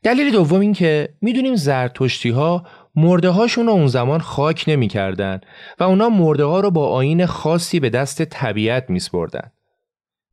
[0.04, 5.42] دلیل دوم این که می‌دونیم زرتشتی ها مرده هاشون رو اون زمان خاک نمی‌کردن
[5.80, 9.52] و اونا مرده ها رو با آین خاصی به دست طبیعت میسپردن.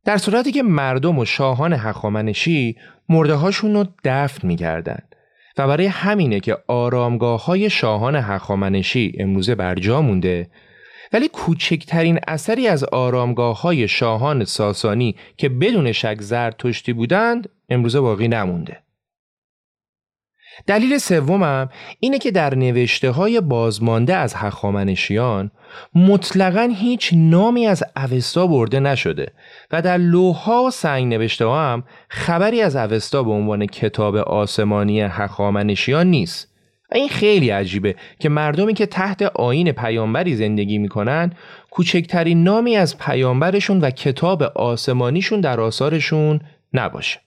[0.05, 2.77] در صورتی که مردم و شاهان هخامنشی
[3.09, 4.99] مرده هاشون رو دفن می‌کردن
[5.57, 10.49] و برای همینه که آرامگاه های شاهان هخامنشی امروزه برجا مونده
[11.13, 18.27] ولی کوچکترین اثری از آرامگاه های شاهان ساسانی که بدون شک زرتشتی بودند امروزه باقی
[18.27, 18.77] نمونده.
[20.67, 25.51] دلیل سومم اینه که در نوشته های بازمانده از هخامنشیان
[25.95, 29.31] مطلقا هیچ نامی از اوستا برده نشده
[29.71, 35.01] و در لوها و سنگ نوشته ها هم خبری از اوستا به عنوان کتاب آسمانی
[35.01, 36.48] هخامنشیان نیست
[36.91, 41.33] و این خیلی عجیبه که مردمی که تحت آین پیامبری زندگی می‌کنن
[41.71, 46.39] کوچکترین نامی از پیامبرشون و کتاب آسمانیشون در آثارشون
[46.73, 47.19] نباشه.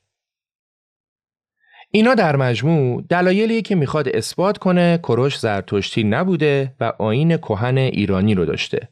[1.90, 8.34] اینا در مجموع دلایلیه که می‌خواد اثبات کنه کروش زرتشتی نبوده و آین کهن ایرانی
[8.34, 8.88] رو داشته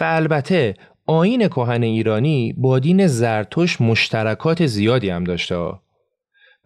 [0.00, 0.74] و البته
[1.06, 5.72] آین کهن ایرانی با دین زرتوش مشترکات زیادی هم داشته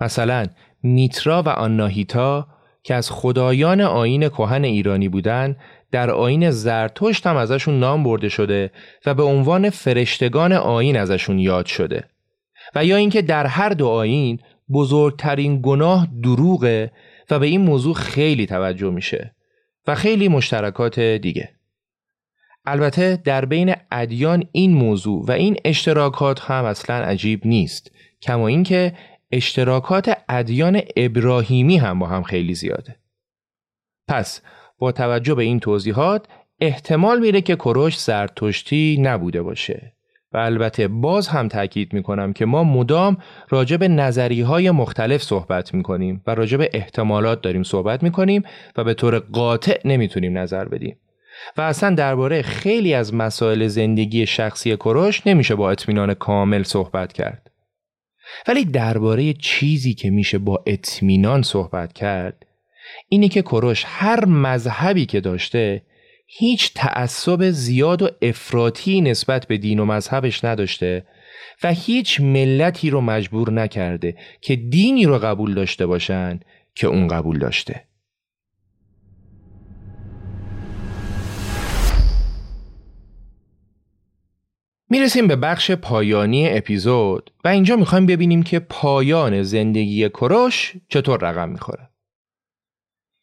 [0.01, 0.47] مثلا
[0.83, 2.47] میترا و آناهیتا
[2.89, 5.57] که از خدایان آین کهن ایرانی بودند
[5.91, 8.71] در آین زرتشت هم ازشون نام برده شده
[9.07, 12.05] و به عنوان فرشتگان آین ازشون یاد شده.
[12.75, 14.39] و یا اینکه در هر دو آین
[14.73, 16.91] بزرگترین گناه دروغه
[17.31, 19.35] و به این موضوع خیلی توجه میشه
[19.87, 21.49] و خیلی مشترکات دیگه.
[22.67, 27.91] البته در بین ادیان این موضوع و این اشتراکات هم اصلا عجیب نیست
[28.23, 28.93] کما اینکه
[29.33, 32.97] اشتراکات ادیان ابراهیمی هم با هم خیلی زیاده.
[34.09, 34.43] پس
[34.79, 36.27] با توجه به این توضیحات
[36.61, 39.93] احتمال میره که کروش زرتشتی نبوده باشه.
[40.33, 43.17] و البته باز هم تاکید می‌کنم که ما مدام
[43.49, 48.43] راجع به نظری های مختلف صحبت می‌کنیم و راجع به احتمالات داریم صحبت می‌کنیم
[48.77, 50.99] و به طور قاطع نمی‌تونیم نظر بدیم.
[51.57, 57.48] و اصلا درباره خیلی از مسائل زندگی شخصی کروش نمیشه با اطمینان کامل صحبت کرد.
[58.49, 62.47] ولی درباره چیزی که میشه با اطمینان صحبت کرد
[63.09, 65.83] اینه که کروش هر مذهبی که داشته
[66.27, 71.05] هیچ تعصب زیاد و افراطی نسبت به دین و مذهبش نداشته
[71.63, 76.41] و هیچ ملتی رو مجبور نکرده که دینی رو قبول داشته باشن
[76.75, 77.88] که اون قبول داشته.
[84.91, 91.49] می‌رسیم به بخش پایانی اپیزود و اینجا می‌خوایم ببینیم که پایان زندگی کروش چطور رقم
[91.49, 91.89] می‌خوره.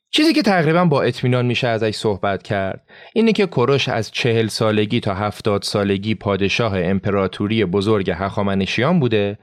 [0.10, 5.00] چیزی که تقریبا با اطمینان میشه ازش صحبت کرد اینه که کروش از چهل سالگی
[5.00, 9.38] تا هفتاد سالگی پادشاه امپراتوری بزرگ هخامنشیان بوده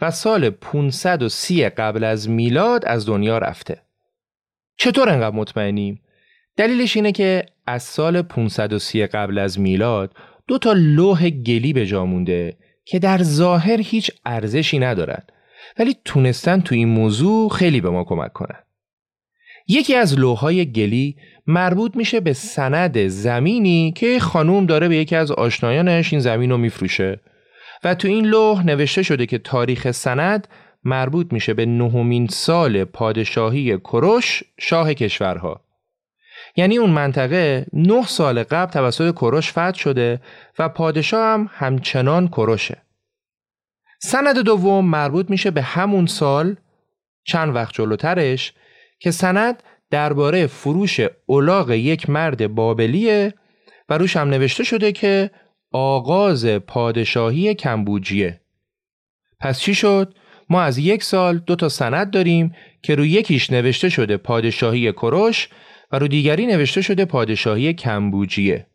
[0.00, 3.82] و سال 530 قبل از میلاد از دنیا رفته.
[4.76, 6.00] چطور انقدر مطمئنیم؟
[6.56, 10.14] دلیلش اینه که از سال 530 قبل از میلاد
[10.48, 15.22] دو تا لوح گلی به جا مونده که در ظاهر هیچ ارزشی ندارن
[15.78, 18.58] ولی تونستن تو این موضوع خیلی به ما کمک کنن.
[19.68, 21.16] یکی از لوحای گلی
[21.46, 26.58] مربوط میشه به سند زمینی که خانوم داره به یکی از آشنایانش این زمین رو
[26.58, 27.20] میفروشه
[27.84, 30.48] و تو این لوح نوشته شده که تاریخ سند
[30.84, 35.64] مربوط میشه به نهمین سال پادشاهی کروش شاه کشورها
[36.56, 40.20] یعنی اون منطقه نه سال قبل توسط کروش فتح شده
[40.58, 42.82] و پادشاه هم همچنان کروشه
[44.02, 46.56] سند دوم مربوط میشه به همون سال
[47.24, 48.52] چند وقت جلوترش
[48.98, 53.34] که سند درباره فروش اولاغ یک مرد بابلیه
[53.88, 55.30] و روش هم نوشته شده که
[55.72, 58.40] آغاز پادشاهی کمبوجیه
[59.40, 60.14] پس چی شد؟
[60.50, 65.48] ما از یک سال دو تا سند داریم که روی یکیش نوشته شده پادشاهی کروش
[65.92, 68.66] و رو دیگری نوشته شده پادشاهی کمبوجیه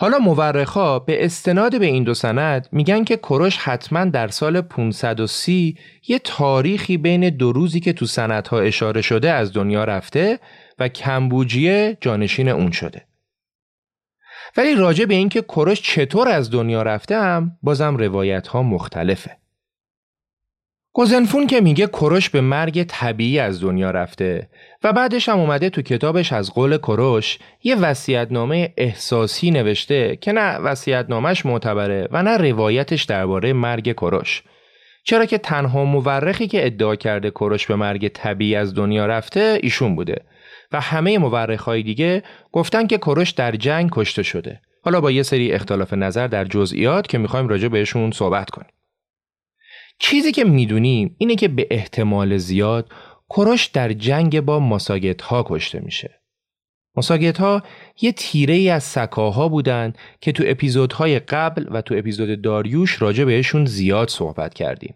[0.00, 5.78] حالا مورخا به استناد به این دو سند میگن که کروش حتما در سال 530
[6.08, 10.38] یه تاریخی بین دو روزی که تو سندها اشاره شده از دنیا رفته
[10.78, 13.04] و کمبوجیه جانشین اون شده.
[14.56, 19.36] ولی راجع به اینکه کروش چطور از دنیا رفته هم بازم روایت ها مختلفه.
[20.98, 24.48] گوزنفون که میگه کروش به مرگ طبیعی از دنیا رفته
[24.84, 30.56] و بعدش هم اومده تو کتابش از قول کروش یه وصیت‌نامه احساسی نوشته که نه
[30.56, 34.42] وصیت‌نامش معتبره و نه روایتش درباره مرگ کروش
[35.04, 39.96] چرا که تنها مورخی که ادعا کرده کروش به مرگ طبیعی از دنیا رفته ایشون
[39.96, 40.16] بوده
[40.72, 42.22] و همه مورخهای دیگه
[42.52, 44.60] گفتن که کروش در جنگ کشته شده.
[44.84, 48.68] حالا با یه سری اختلاف نظر در جزئیات که می‌خوایم راجع بهشون صحبت کنیم.
[49.98, 52.92] چیزی که می‌دونیم اینه که به احتمال زیاد
[53.28, 56.20] کروش در جنگ با ماساگت ها کشته میشه.
[56.96, 57.62] ماساگت ها
[58.00, 63.24] یه تیره ای از سکاها بودن که تو اپیزودهای قبل و تو اپیزود داریوش راجع
[63.24, 64.94] بهشون زیاد صحبت کردیم.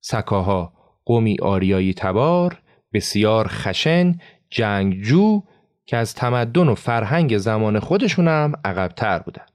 [0.00, 0.72] سکاها
[1.04, 2.62] قومی آریایی تبار،
[2.92, 4.18] بسیار خشن،
[4.50, 5.42] جنگجو
[5.86, 9.46] که از تمدن و فرهنگ زمان خودشونم عقبتر بودن.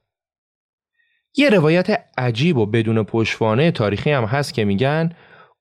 [1.38, 5.12] یه روایت عجیب و بدون پشوانه تاریخی هم هست که میگن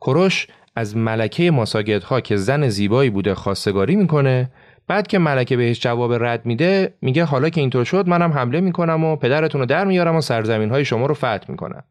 [0.01, 4.51] کروش از ملکه ماساگت ها که زن زیبایی بوده خواستگاری می‌کنه
[4.87, 9.03] بعد که ملکه بهش جواب رد میده میگه حالا که اینطور شد منم حمله می‌کنم
[9.03, 11.83] و پدرتون رو در میارم و سرزمین های شما رو فتح می‌کنم.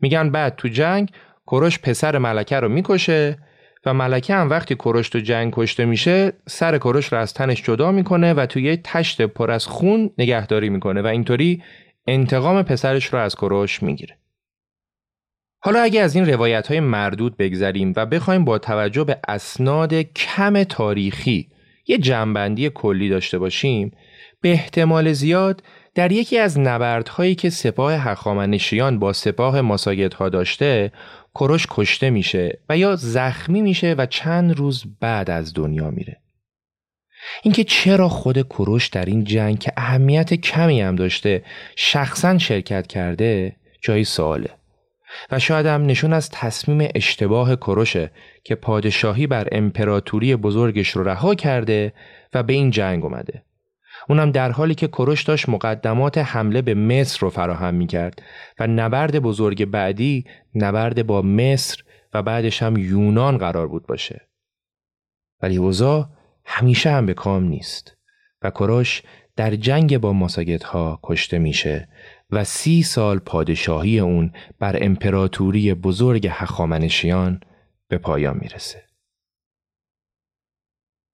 [0.00, 1.10] میگن بعد تو جنگ
[1.46, 3.38] کروش پسر ملکه رو می‌کشه
[3.86, 7.92] و ملکه هم وقتی کروش تو جنگ کشته میشه سر کروش رو از تنش جدا
[7.92, 11.62] می‌کنه و توی یه تشت پر از خون نگهداری می‌کنه و اینطوری
[12.10, 14.16] انتقام پسرش رو از کروش می‌گیره.
[15.62, 20.62] حالا اگه از این روایت های مردود بگذریم و بخوایم با توجه به اسناد کم
[20.64, 21.48] تاریخی
[21.86, 23.92] یه جنبندی کلی داشته باشیم
[24.40, 25.62] به احتمال زیاد
[25.94, 30.92] در یکی از نبردهایی که سپاه هخامنشیان با سپاه ماساگت ها داشته
[31.34, 36.19] کروش کشته میشه و یا زخمی میشه و چند روز بعد از دنیا میره.
[37.42, 41.44] اینکه چرا خود کروش در این جنگ که اهمیت کمی هم داشته
[41.76, 44.50] شخصا شرکت کرده جای سواله.
[45.30, 48.10] و شاید هم نشون از تصمیم اشتباه کروشه
[48.44, 51.92] که پادشاهی بر امپراتوری بزرگش رو رها کرده
[52.34, 53.42] و به این جنگ اومده.
[54.08, 58.22] اونم در حالی که کروش داشت مقدمات حمله به مصر رو فراهم می کرد
[58.58, 61.82] و نبرد بزرگ بعدی نبرد با مصر
[62.14, 64.20] و بعدش هم یونان قرار بود باشه.
[65.42, 66.08] ولی اوضاع
[66.52, 67.96] همیشه هم به کام نیست
[68.42, 69.02] و کروش
[69.36, 71.88] در جنگ با ماساگت ها کشته میشه
[72.30, 77.40] و سی سال پادشاهی اون بر امپراتوری بزرگ هخامنشیان
[77.88, 78.84] به پایان می‌رسه.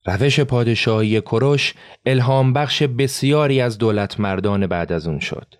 [0.07, 1.75] روش پادشاهی کروش
[2.07, 5.55] الهام بخش بسیاری از دولت مردان بعد از اون شد.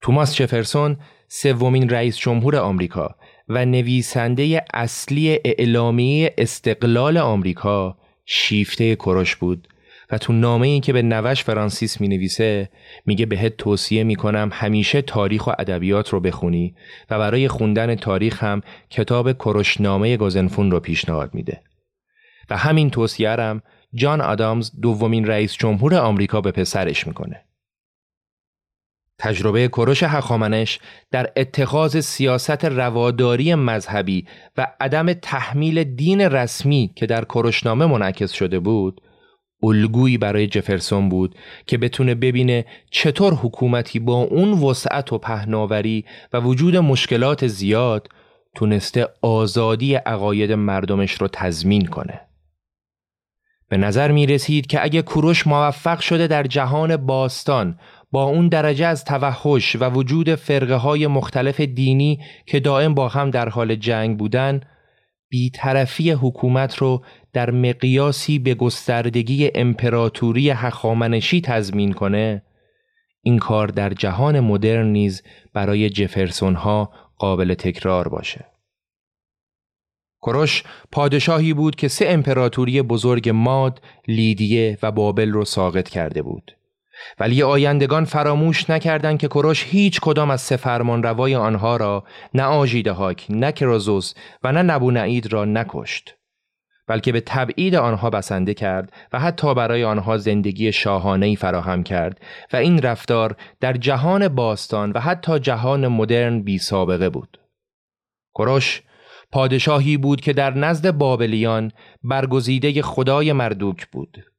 [0.00, 0.96] توماس چفرسون
[1.28, 3.16] سومین رئیس جمهور آمریکا
[3.48, 9.68] و نویسنده اصلی اعلامیه استقلال آمریکا شیفته کروش بود
[10.10, 12.68] و تو نامه این که به نوش فرانسیس می نویسه
[13.06, 16.74] میگه بهت توصیه می‌کنم همیشه تاریخ و ادبیات رو بخونی
[17.10, 21.60] و برای خوندن تاریخ هم کتاب کروشنامه گازنفون رو پیشنهاد میده.
[22.50, 23.62] و همین توصیه هم
[23.94, 27.44] جان آدامز دومین رئیس جمهور آمریکا به پسرش می‌کنه.
[29.18, 30.78] تجربه کروش هخامنش
[31.10, 38.58] در اتخاذ سیاست رواداری مذهبی و عدم تحمیل دین رسمی که در کروشنامه منعکس شده
[38.58, 39.00] بود
[39.62, 41.34] الگویی برای جفرسون بود
[41.66, 48.08] که بتونه ببینه چطور حکومتی با اون وسعت و پهناوری و وجود مشکلات زیاد
[48.54, 52.20] تونسته آزادی عقاید مردمش رو تضمین کنه.
[53.68, 57.78] به نظر می رسید که اگه کوروش موفق شده در جهان باستان
[58.14, 63.30] با اون درجه از توحش و وجود فرقه های مختلف دینی که دائم با هم
[63.30, 64.60] در حال جنگ بودن
[65.28, 72.42] بیطرفی حکومت رو در مقیاسی به گستردگی امپراتوری هخامنشی تضمین کنه
[73.22, 75.22] این کار در جهان مدرن نیز
[75.54, 78.44] برای جفرسون ها قابل تکرار باشه.
[80.22, 80.62] کروش
[80.92, 86.56] پادشاهی بود که سه امپراتوری بزرگ ماد، لیدیه و بابل رو ساقط کرده بود.
[87.18, 93.26] ولی آیندگان فراموش نکردند که کروش هیچ کدام از سه روای آنها را نه آژیدهاک
[93.30, 96.14] نه کرازوس و نه نبونعید را نکشت
[96.86, 102.20] بلکه به تبعید آنها بسنده کرد و حتی برای آنها زندگی شاهانهی فراهم کرد
[102.52, 107.40] و این رفتار در جهان باستان و حتی جهان مدرن بی سابقه بود.
[108.34, 108.82] کروش
[109.32, 111.72] پادشاهی بود که در نزد بابلیان
[112.04, 114.33] برگزیده خدای مردوک بود.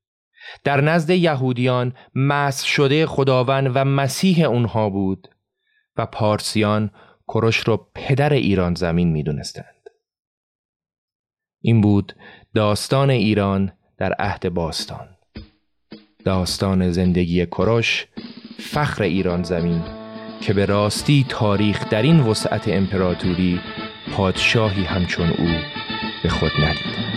[0.64, 5.28] در نزد یهودیان مس شده خداوند و مسیح اونها بود
[5.98, 6.91] و پارسیان
[7.28, 9.66] کروش رو پدر ایران زمین می دونستند.
[11.62, 12.16] این بود
[12.56, 15.08] داستان ایران در عهد باستان
[16.26, 18.08] داستان زندگی کروش
[18.60, 19.82] فخر ایران زمین
[20.41, 23.62] که به راستی تاریخ در این وسعت امپراتوری
[24.12, 25.48] پادشاهی همچون او
[26.24, 27.14] به خود ندید.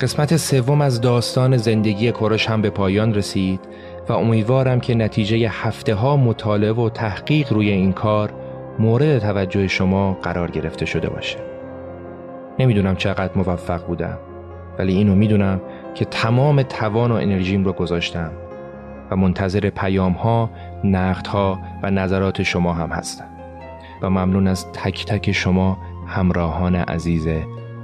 [0.00, 3.60] قسمت سوم از داستان زندگی کروش هم به پایان رسید
[4.08, 8.32] و امیدوارم که نتیجه هفته ها مطالعه و تحقیق روی این کار
[8.78, 11.38] مورد توجه شما قرار گرفته شده باشه.
[12.58, 14.18] نمی‌دونم چقدر موفق بودم
[14.78, 15.60] ولی اینو می‌دونم
[15.94, 18.30] که تمام توان و انرژیم رو گذاشتم
[19.10, 20.50] و منتظر پیام ها،
[20.84, 23.28] نقد ها و نظرات شما هم هستم.
[24.02, 27.28] و ممنون از تک تک شما همراهان عزیز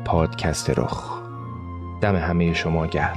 [0.05, 1.24] پادکست رخ.
[2.05, 3.17] دم همه شما گرم.